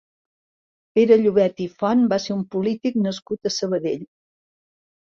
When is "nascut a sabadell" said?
3.07-4.07